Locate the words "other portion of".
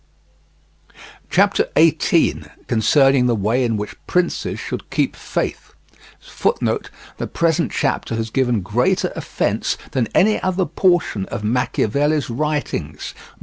10.41-11.43